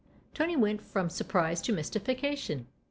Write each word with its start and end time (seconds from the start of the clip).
Tony 0.33 0.55
went 0.57 0.81
from 0.81 1.11
surprise 1.11 1.61
to 1.61 1.71
mystification. 1.71 2.65